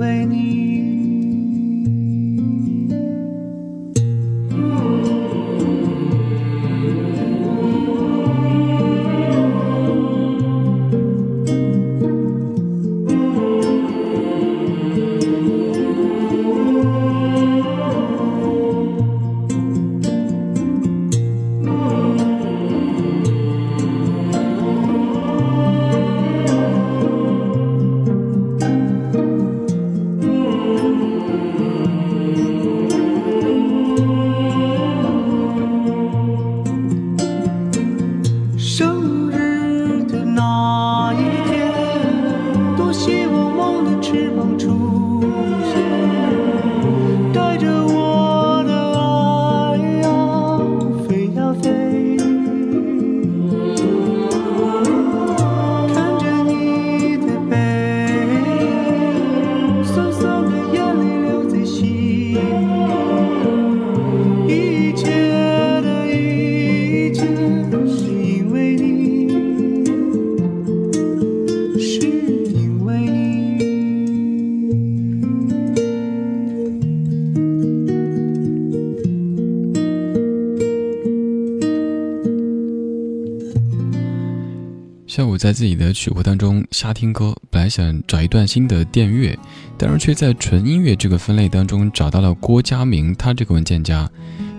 [0.00, 0.69] 为你。
[85.60, 89.38] 自己的曲库当中瞎听歌，本来想找一段新的电乐，
[89.76, 94.10] 但是却在纯音乐这个分类当中找到了郭佳明他这个文件夹，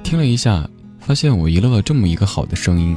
[0.04, 0.70] 听了一下，
[1.00, 2.96] 发现我遗漏了这么一个好的声音。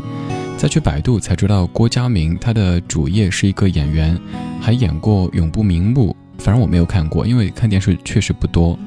[0.59, 4.21] 再去百度才知道，郭佳明他的主业是一个演员，
[4.61, 8.79] 还演过《永不瞑目》，反正我没有看过，因为看电视确实不多。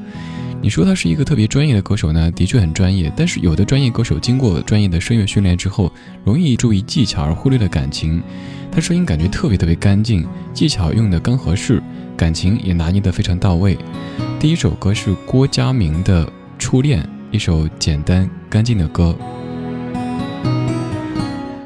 [0.59, 3.12] 你说他是一个特别专业的歌手呢，的确很专业。
[3.15, 5.92] 但是有的专业歌手经过专业的声乐训练之后，
[6.25, 8.21] 容易注意技巧而忽略了感情。
[8.71, 11.81] 他声音感觉特别特别干净，技巧用的刚合适，
[12.18, 13.77] 感情也拿捏得非常到位。
[14.39, 16.25] 第一首歌是郭佳明的
[16.59, 17.01] 《初恋》，
[17.31, 19.15] 一首简单干净的歌。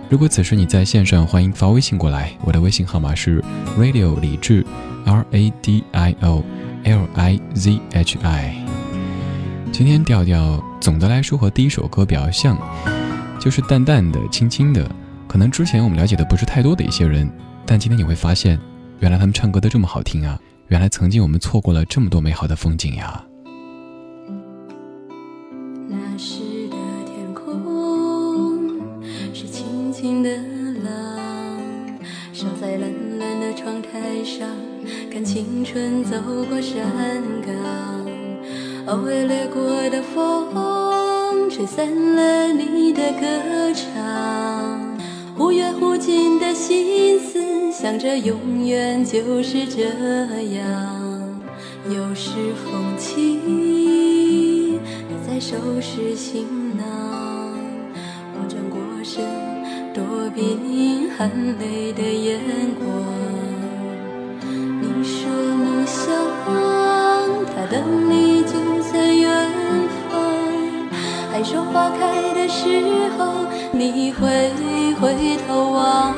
[0.09, 3.43] 如果此时你在线上，欢迎发微信过来，我的微信号码是
[3.79, 4.65] radio 李志
[5.05, 6.43] R A D I O
[6.83, 8.60] L I Z H I。
[9.71, 12.57] 今天调调总的来说和第一首歌比较像，
[13.39, 14.87] 就是淡淡的、轻轻的，
[15.27, 17.27] 可能之前我们了解的不是太多的一些人，
[17.65, 18.59] 但今天你会发现，
[18.99, 20.37] 原来他们唱歌都这么好听啊！
[20.67, 23.23] 原来曾经我们错过了这么多美好的风景呀。
[25.87, 26.75] 那时的
[27.07, 28.79] 天空
[29.33, 30.29] 是轻轻的
[30.83, 31.17] 浪，
[32.33, 34.47] 烧在蓝蓝的窗台上，
[35.11, 36.83] 看青春走过山
[37.47, 38.00] 岗。
[38.87, 44.97] 偶尔掠过的风，吹散了你的歌唱。
[45.37, 49.83] 忽远忽近的心思，想着永远就是这
[50.55, 50.61] 样。
[51.89, 52.31] 有时
[52.63, 54.79] 风起，你
[55.27, 56.45] 在收拾行
[56.77, 56.83] 囊，
[58.33, 59.23] 我转过身，
[59.93, 60.03] 躲
[60.35, 61.29] 避你含
[61.59, 62.39] 泪的眼
[62.79, 62.87] 光。
[64.81, 66.13] 你说梦想，
[67.55, 67.81] 它等
[68.11, 68.20] 你
[71.41, 72.67] 还说花开的时
[73.17, 74.53] 候，你会
[75.01, 76.13] 回头望。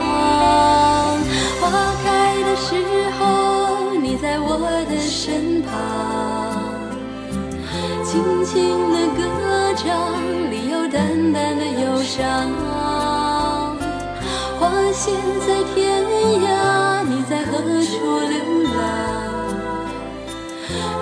[1.61, 1.71] 花
[2.03, 2.75] 开的时
[3.17, 4.59] 候，你在我
[4.89, 5.71] 的身旁，
[8.03, 9.23] 轻轻的歌
[9.77, 10.11] 唱，
[10.51, 12.51] 里有淡淡的忧伤。
[14.59, 15.09] 花谢
[15.47, 16.03] 在天
[16.43, 18.35] 涯，你在何处流
[18.73, 18.75] 浪？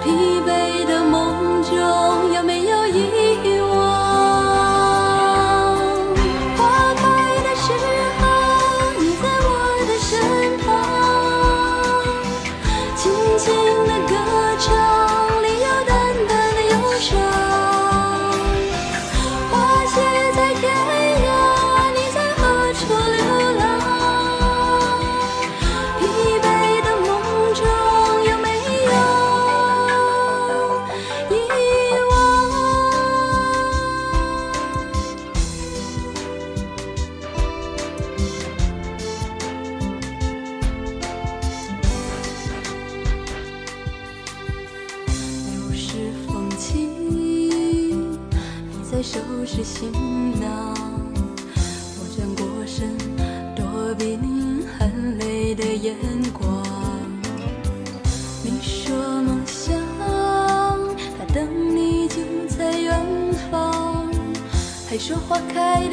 [0.03, 0.05] 疲
[0.45, 1.73] 惫的梦中，
[2.35, 2.80] 有没有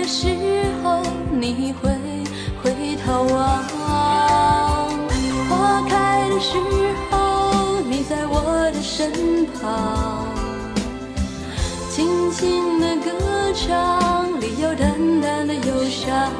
[0.08, 0.26] 时
[0.82, 1.90] 候，你会
[2.62, 3.62] 回头望。
[5.50, 6.56] 花开的时
[7.10, 9.12] 候，你在我的身
[9.52, 10.25] 旁，
[11.90, 16.32] 轻轻的歌唱，里有淡淡的忧伤。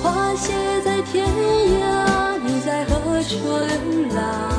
[0.00, 0.54] 花谢
[0.84, 4.55] 在天涯，你在何处流浪？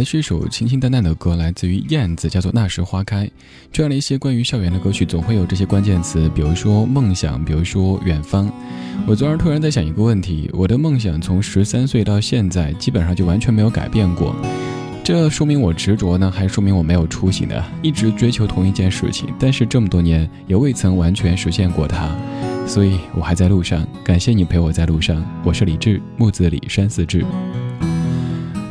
[0.00, 3.26] 还是一首清清淡淡的歌，来自于燕子，叫做《那时花开》。
[3.70, 8.50] 这样的一些关于校园的歌曲，总会有这些关键词，比如说梦想，比如说远方。
[9.06, 14.34] 我昨儿突然在想一个问题：我的梦想从十三岁到现在，基本上就完全没有改变过。
[15.04, 17.62] 这说明我执着呢，还说明我没有出息呢？
[17.82, 22.08] 一直追求同一件事情，但是这么多年也未曾完全实现过它，
[22.66, 23.86] 所以我还在路上。
[24.02, 27.22] 感谢你陪我在路上，我是李志，木子李，山寺志。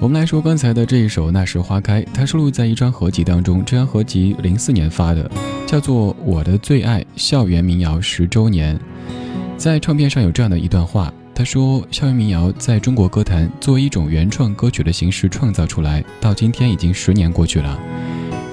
[0.01, 3.61] 我们来说刚才的这一首《那时花开》，它收录在一张合集当中。
[3.65, 5.29] 这张合集零四年发的，
[5.67, 8.77] 叫做《我的最爱校园民谣十周年》。
[9.57, 17.77] 在唱片上有这样的一段话，他说：“校园民谣在中国歌坛作为一种原创歌曲的形式创造出来，到今天已经十年过去了。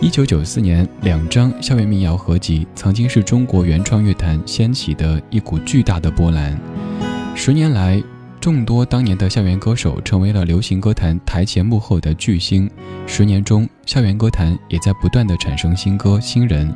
[0.00, 6.58] 一九九四年，两张校园民谣合集曾经是中国原创乐坛掀起的一股巨大的波澜。
[7.36, 8.02] 十年来，
[8.46, 12.70] 众多当年的校园歌手成为了流行歌坛台前幕后的巨星。
[13.04, 16.72] 十年中，校园歌坛也在不断的产生新歌新人。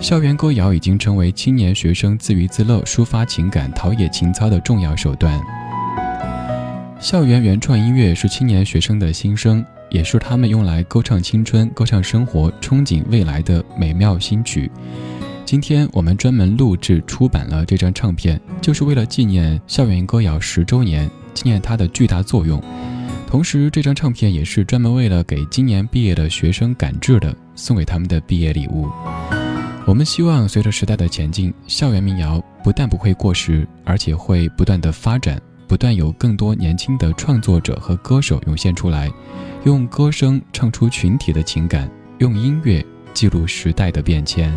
[0.00, 5.40] 校园歌谣已经成为青年学生自娱自乐、抒发情感、陶冶情操的重要手段。
[6.98, 14.68] 校园原创音乐是青年学生的心声，也是他们用来歌唱青春、歌唱生活、憧憬未来的美妙新曲。
[15.50, 22.62] 今天我们专门录制出版了这张唱片，就是为了纪念校园歌谣十周年，纪念它的巨大作用。
[23.26, 28.88] 同时，这张唱片也是专门为了给今年毕业的学生赶制的，送给他们的毕业礼物。
[29.86, 39.10] 我们希望随着时代的前进，校园民谣不但不会过时，而且会不断的发展，不断有更多年轻的创作者和歌手涌现出来，
[39.64, 44.56] 用歌声唱出群体的情感，用音乐记录时代的变迁。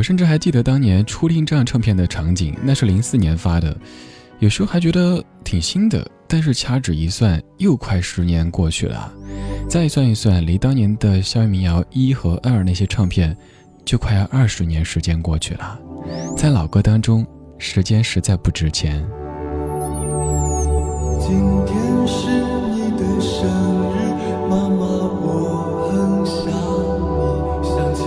[0.00, 3.76] 我甚至还记得当年《初恋》这张唱片的场景，那是零四年发的，
[4.38, 9.12] 有时候还觉得挺新的，但是掐指一算，又快十年过去了。
[9.68, 13.36] 再算一算，离当年的校园民谣一和二那些唱片，
[13.84, 15.78] 就快要二十年时间过去了。
[16.34, 17.26] 在老歌当中，
[17.58, 19.06] 时间实在不值钱。
[21.20, 21.76] 今天
[22.08, 22.26] 是
[22.70, 23.46] 你的生
[23.92, 23.98] 日，
[24.48, 26.46] 妈妈，我很想
[27.60, 28.00] 你，想起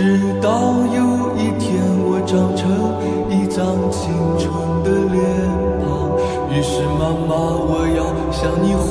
[0.00, 0.48] 直到
[0.96, 1.76] 有一天
[2.08, 2.64] 我长成
[3.28, 3.60] 一张
[3.92, 4.00] 青
[4.38, 4.48] 春
[4.82, 5.20] 的脸
[5.84, 6.16] 庞，
[6.48, 7.36] 于是妈妈，
[7.68, 8.88] 我要向你挥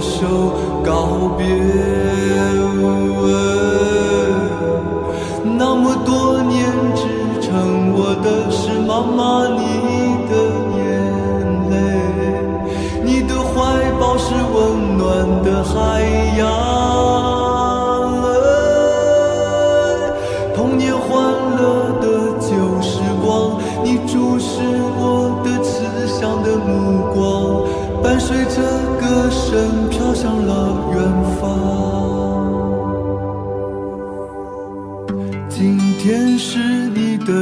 [0.00, 0.54] 手
[0.84, 1.44] 告别。
[5.42, 7.02] 那么多年支
[7.40, 9.60] 撑我的是妈妈你
[10.30, 10.32] 的
[10.78, 10.80] 眼
[11.70, 11.74] 泪，
[13.02, 13.50] 你的怀
[13.98, 15.02] 抱是温暖
[15.42, 15.74] 的海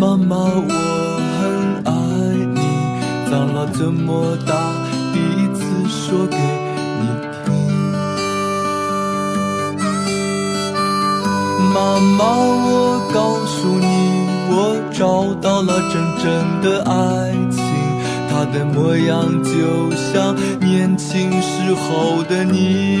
[0.00, 0.72] 妈妈，我
[1.38, 1.42] 很
[1.84, 1.92] 爱
[2.54, 2.60] 你。
[3.28, 4.54] 长了这么大，
[5.12, 6.36] 第一次说给
[7.00, 7.02] 你
[7.44, 7.46] 听。
[11.74, 13.86] 妈妈，我告诉你，
[14.50, 16.26] 我找到了真正
[16.62, 17.60] 的爱情，
[18.30, 23.00] 它的模样就像年轻时候的你。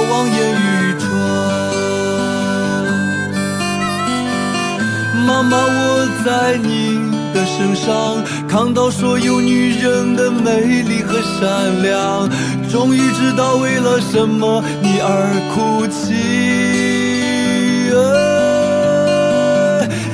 [5.51, 7.11] 妈，我在你。
[7.33, 12.29] 的身上看到所有女人的美丽和善良，
[12.69, 16.11] 终于知道为了什么你而哭泣。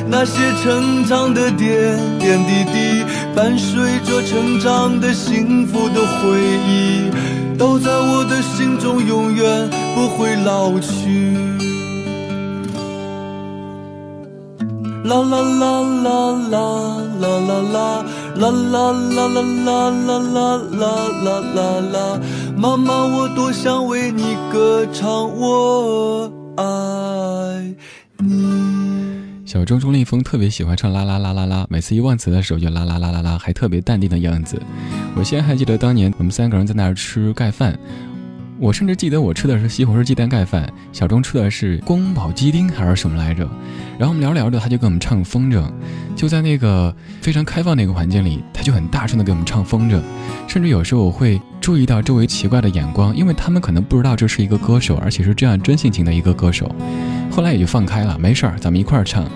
[0.07, 3.03] 那些成长的点点滴滴，
[3.35, 7.09] 伴随着成长的幸福的回忆，
[7.57, 11.46] 都在我的心中永远不会老去。
[15.07, 16.09] 啦啦啦啦
[16.49, 16.59] 啦
[17.21, 17.71] 啦啦啦
[18.35, 20.19] 啦啦啦啦啦
[20.73, 20.83] 啦
[21.23, 21.59] 啦啦
[21.93, 22.19] 啦！
[22.57, 26.63] 妈妈，我多想为你歌唱，我爱
[28.19, 29.45] 你。
[29.45, 34.61] 小钟钟立风特别喜欢唱啦啦啦啦啦，每次一忘词的时候就啦啦啦啦啦，还特别淡定的样子。
[35.15, 37.79] 我现在还记得当年我们三个人在那儿吃盖饭。
[38.59, 43.47] 我甚至记得我吃的是西红柿鸡蛋盖饭，小钟吃的是宫保鸡丁还是什么来着？
[43.99, 45.63] 然后我们聊聊着，他就给我们唱风筝，
[46.15, 50.01] 就在那个非常开放的一个环境里，他就很大声的给我们唱风筝，
[50.47, 56.73] 甚至有时候我会注意到周围奇怪的眼光，因为他们可能不知道这是一个歌手，而且是这样真性情的一个歌手。
[57.31, 59.29] 后来也就放开了，没事儿，咱们一块儿唱。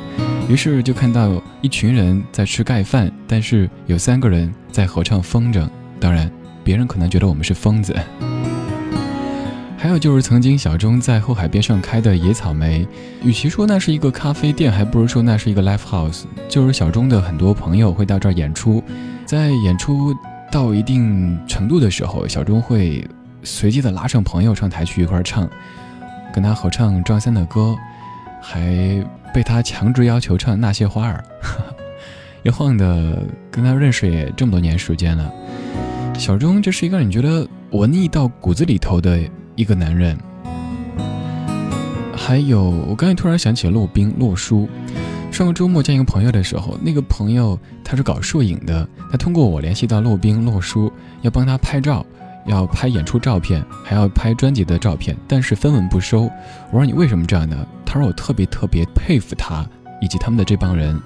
[0.49, 6.29] 于是就看到一群人在吃盖饭，但是有三个人在合唱风筝，当然
[6.63, 7.95] 别人可能觉得我们是疯子。
[9.81, 12.87] 还有就是，曾经小钟在后海边上开的野草莓，
[13.23, 16.25] 与其说那是一个咖啡店，还不如说那是一个 live house。
[16.47, 18.83] 就是小钟的很多朋友会到这儿演出，
[19.25, 20.15] 在演出
[20.51, 23.03] 到一定程度的时候，小钟会
[23.41, 25.49] 随机的拉上朋友上台去一块唱，
[26.31, 27.75] 跟他合唱张三的歌，
[28.39, 31.23] 还被他强制要求唱那些花儿。
[32.45, 35.33] 一晃的跟他认识也这么多年时间了，
[36.19, 39.19] 小钟就是一个你觉得文艺到骨子里头的。
[39.61, 40.17] 一个男人，
[42.15, 44.67] 还有我刚才突然想起骆宾骆叔。
[45.31, 50.91] 上个周末见一个朋友的时候，那个朋友他是搞摄影的，他通过我联系到骆宾骆叔，
[51.21, 52.03] 要帮他拍照，
[52.47, 56.23] 要拍演出照片，还要拍专辑的照片，但是分文不收。
[56.71, 57.55] 我说你为什么这样呢？
[57.85, 59.63] 他说我特别特别佩服他
[60.01, 60.99] 以及他们的这帮人，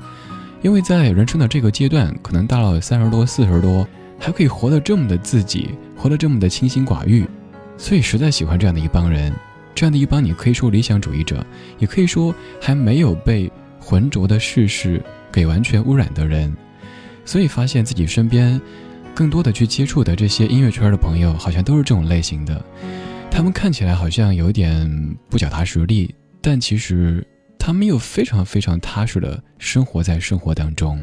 [0.62, 3.86] 因为在人生的这个阶段，可能到了三十多四十多，
[4.18, 7.28] 还可以活得这么的自己，活得这么的清心寡欲。
[7.78, 9.34] 所以实在喜欢这样的一帮人，
[9.74, 11.46] 这样的一帮你可以说理想主义者，
[11.78, 16.56] 也可以说还没有被浑浊的世事给完全污染的人。
[17.26, 18.60] 所以发现自己身边
[19.14, 22.64] 更多的去接触的这些音乐圈的朋友，好像都是这种类型的。
[23.30, 24.90] 他们看起来好像有点
[25.30, 27.26] 不脚踏实地，但其实
[27.60, 30.98] 他们又非常非常踏实的生活在生活当中。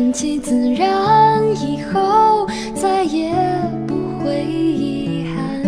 [0.00, 3.34] 顺其自然，以后再也
[3.86, 5.60] 不会遗憾。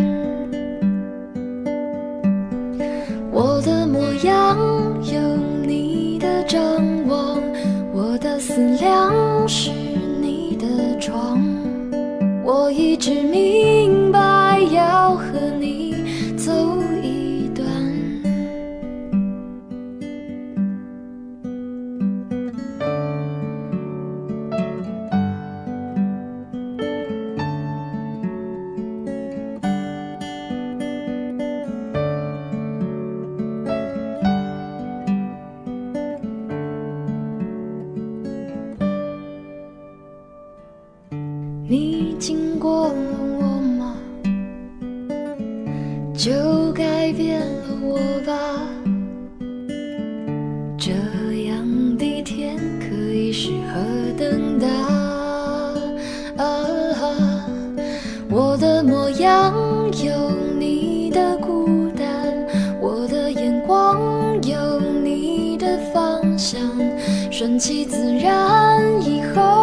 [3.31, 4.57] 我的模样
[5.05, 6.59] 有你的张
[7.07, 7.43] 望，
[7.93, 9.13] 我的思量
[41.73, 42.95] 你经过了
[43.41, 43.47] 我
[43.79, 43.97] 吗？
[46.15, 46.31] 就
[46.75, 48.35] 改变了我吧。
[50.77, 50.93] 这
[51.47, 53.81] 样的天可以适合
[54.19, 54.69] 等待。
[56.37, 56.45] 啊
[56.93, 57.47] 哈，
[58.29, 59.55] 我的模样
[60.05, 62.07] 有你的孤单，
[62.83, 63.99] 我的眼光
[64.43, 66.61] 有你的方向，
[67.31, 69.62] 顺其自然以后。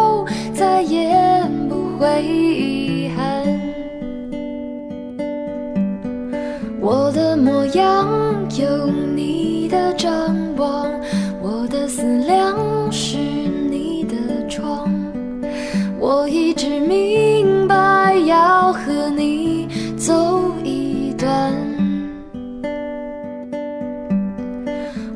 [19.20, 21.52] 你走一段。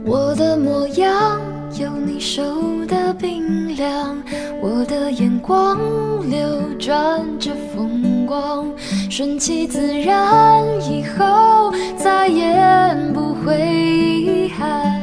[0.05, 1.40] 我的模样
[1.81, 2.43] 有你手
[2.87, 4.23] 的冰凉，
[4.61, 5.79] 我的眼光
[6.29, 6.38] 流
[6.79, 8.71] 转着风光，
[9.09, 12.55] 顺其自然，以后再也
[13.14, 15.01] 不会遗憾。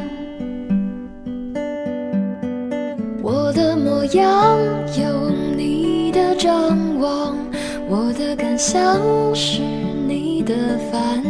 [3.24, 4.60] 我的模样
[4.96, 7.36] 有你的张望，
[7.94, 8.82] 我的感想
[9.36, 10.56] 是你的
[10.90, 11.22] 烦。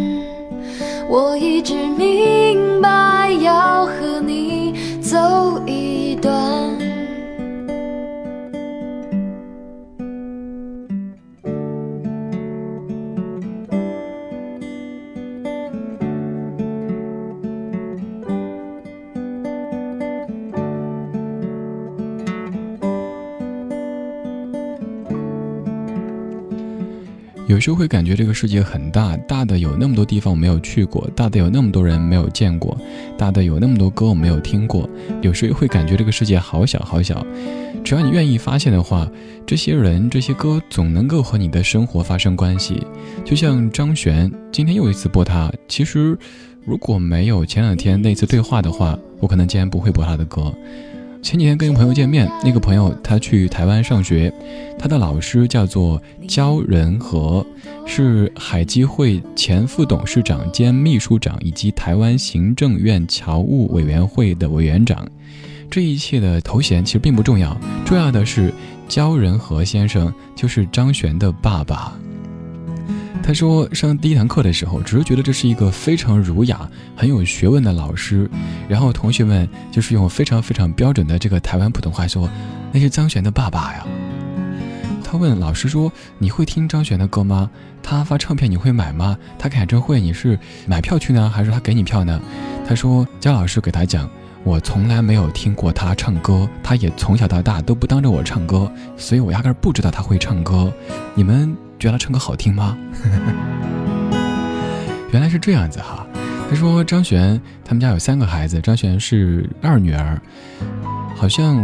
[1.09, 6.60] 我一直明白要和你走一段。
[27.51, 32.77] 有时候会感觉这个世界很大，大的有那么多地方我没有去过，大的有那么多人没有见过，
[33.17, 34.89] 大的有那么多歌我没有听过。
[35.21, 37.21] 有时候会感觉这个世界好小好小，
[37.83, 39.05] 只要你愿意发现的话，
[39.45, 42.87] 这些人这些歌总能够和你的生活发生关系。
[43.25, 45.51] 就像张悬，今天又一次播他。
[45.67, 46.17] 其实，
[46.65, 50.53] 如果没有前两天那次对话的话，我可能今天不会播他的歌。
[51.21, 54.33] 前几天跟一个朋友见面，那个朋友他去台湾上学，
[54.77, 57.45] 他的老师叫做焦仁和，
[57.85, 65.07] 是海基会前副董事长兼秘书长，以及台湾行政院侨务委员会的委员长。
[65.69, 67.55] 这一切的头衔其实并不重要，
[67.85, 68.51] 重要的是
[68.89, 71.93] 焦仁和先生就是张悬的爸爸。
[73.31, 78.29] 他说，上第一堂课的时候，只是觉得这是一个非常儒雅、很有学问的老师。
[78.67, 82.29] 然后同学们就是用非常非常标准的这个台湾普通话说
[82.73, 83.87] ：“那是张悬的爸爸呀。”
[85.01, 85.89] 他问老师说
[86.19, 87.49] ：“你会听张悬的歌吗？
[87.81, 89.17] 他发唱片你会买吗？
[89.39, 92.21] 他开演唱会你是买票去呢，还是他给你票呢？”
[92.67, 94.09] 他说：“姜老师给他讲，
[94.43, 100.69] 我从来没有听过他唱歌，他也从小到大都不当着我唱歌，所以我压根儿不知道他会唱歌。
[101.15, 102.77] 你们？”觉得他唱歌好听吗？
[105.11, 106.05] 原来是这样子哈。
[106.47, 110.21] 他说张悬他们家有三个孩子，张悬是二女儿，
[111.15, 111.57] 好像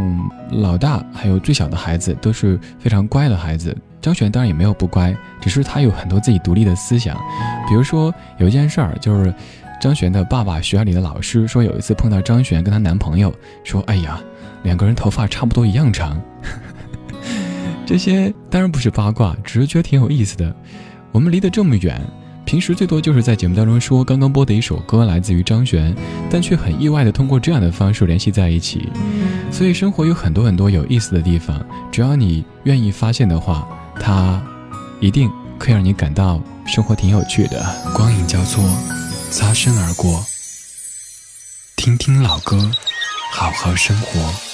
[0.49, 3.77] 老大还有最小的孩子都是非常乖的孩子。
[4.01, 7.15] 张悬当然也没有不乖，只是他有很多自己独立的思想。
[7.67, 9.31] 比如说有一件事儿，就是
[9.79, 13.31] 张悬的爸爸学校里的老师说，有一次碰到张悬跟她男朋友，
[13.63, 14.19] 说：“哎呀，
[14.63, 16.19] 两个人头发差不多一样长。”
[17.87, 20.53] 这些当然不是八卦，只是觉得挺有意思的。
[21.13, 21.99] 我们离得这么远，
[22.45, 25.95] 平时最多就是在节目当中说刚刚播的一首歌来自于张悬，
[26.29, 28.89] 但却很意外的通过这样的方式联系在一起。
[29.53, 33.65] 所以生活有很多很多有意思的地方，只要你愿意发现的话，
[34.01, 34.41] 它
[34.99, 37.65] 一定可以让你感到生活挺有趣的。
[37.95, 38.61] 光影交错，
[39.31, 40.25] 擦身而过，
[41.77, 42.69] 听听老歌，
[43.31, 44.46] 好好生活。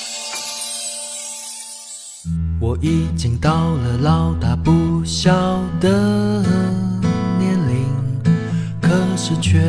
[2.60, 6.42] 我已经到了老大不小的
[7.38, 7.86] 年龄，
[8.82, 9.62] 可是却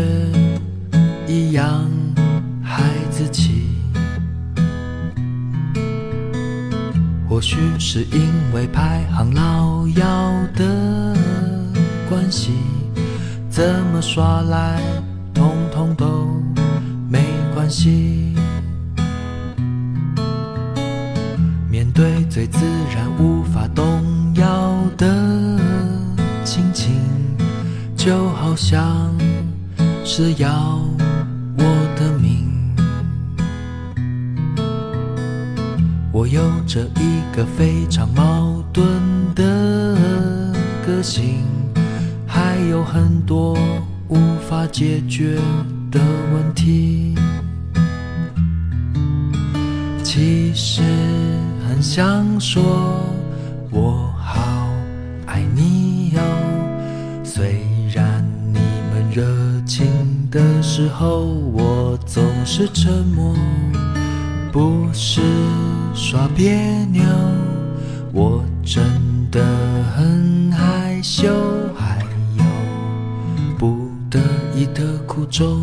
[1.27, 1.85] 一样
[2.63, 3.69] 孩子气。
[7.29, 10.05] 或许是因为排行老幺
[10.55, 11.17] 的
[12.09, 12.53] 关系，
[13.51, 14.81] 怎么耍赖，
[15.35, 16.29] 统统都
[17.09, 18.37] 没关系。
[22.35, 22.59] 最自
[22.93, 24.03] 然无法动
[24.35, 25.07] 摇的
[26.45, 26.91] 亲情，
[27.97, 29.17] 就好像
[30.05, 30.81] 是要
[31.57, 31.63] 我
[31.95, 32.75] 的命。
[36.11, 38.85] 我有着一个非常矛盾
[39.37, 39.97] 的
[40.85, 41.45] 个性，
[42.27, 43.57] 还有很多
[44.09, 45.37] 无法解决
[45.89, 46.01] 的
[46.33, 47.15] 问题。
[50.03, 50.83] 其实。
[51.85, 52.63] 想说，
[53.71, 54.41] 我好
[55.27, 56.21] 爱你哟。
[57.23, 57.61] 虽
[57.95, 58.59] 然你
[58.91, 59.23] 们热
[59.67, 59.87] 情
[60.31, 63.37] 的时候，我总是沉默，
[64.51, 65.21] 不是
[65.95, 67.03] 耍别扭，
[68.15, 68.83] 我真
[69.31, 69.45] 的
[69.95, 71.29] 很害羞，
[71.77, 71.99] 还
[72.39, 72.45] 有
[73.59, 74.19] 不得
[74.57, 75.63] 已的苦衷。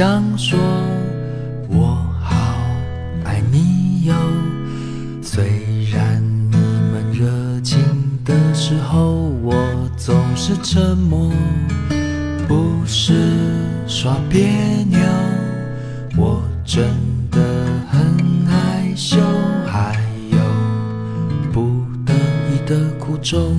[0.00, 0.58] 想说，
[1.68, 2.56] 我好
[3.22, 4.14] 爱你哟。
[5.20, 5.44] 虽
[5.92, 7.78] 然你们热情
[8.24, 9.54] 的时候，我
[9.98, 11.30] 总是沉默，
[12.48, 13.12] 不是
[13.86, 14.48] 耍别
[14.88, 14.98] 扭，
[16.16, 16.88] 我真
[17.30, 17.38] 的
[17.90, 19.18] 很害羞，
[19.66, 19.94] 还
[20.30, 20.38] 有
[21.52, 23.54] 不得已的苦衷。